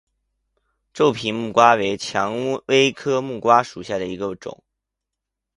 [0.93, 4.63] 皱皮木瓜为蔷薇科木瓜属下的一个种。